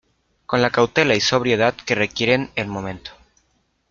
[0.47, 3.11] Con la cautela y sobriedad que requieren el momento